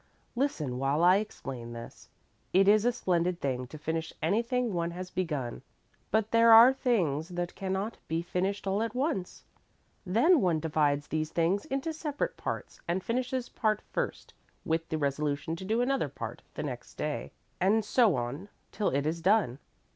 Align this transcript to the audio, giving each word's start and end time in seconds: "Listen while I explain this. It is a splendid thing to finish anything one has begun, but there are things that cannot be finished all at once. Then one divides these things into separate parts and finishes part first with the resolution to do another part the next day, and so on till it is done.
"Listen 0.35 0.79
while 0.79 1.03
I 1.03 1.17
explain 1.17 1.73
this. 1.73 2.09
It 2.53 2.67
is 2.67 2.85
a 2.85 2.91
splendid 2.91 3.39
thing 3.39 3.67
to 3.67 3.77
finish 3.77 4.11
anything 4.19 4.73
one 4.73 4.89
has 4.89 5.11
begun, 5.11 5.61
but 6.09 6.31
there 6.31 6.51
are 6.51 6.73
things 6.73 7.29
that 7.29 7.53
cannot 7.53 7.99
be 8.07 8.23
finished 8.23 8.65
all 8.65 8.81
at 8.81 8.95
once. 8.95 9.43
Then 10.03 10.41
one 10.41 10.59
divides 10.59 11.09
these 11.09 11.29
things 11.29 11.65
into 11.65 11.93
separate 11.93 12.35
parts 12.35 12.79
and 12.87 13.03
finishes 13.03 13.47
part 13.49 13.83
first 13.91 14.33
with 14.65 14.89
the 14.89 14.97
resolution 14.97 15.55
to 15.57 15.65
do 15.65 15.81
another 15.81 16.09
part 16.09 16.41
the 16.55 16.63
next 16.63 16.95
day, 16.95 17.31
and 17.59 17.85
so 17.85 18.15
on 18.15 18.49
till 18.71 18.89
it 18.89 19.05
is 19.05 19.21
done. 19.21 19.59